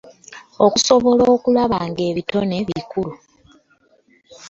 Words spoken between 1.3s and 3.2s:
okulaba ng'ebitone bikula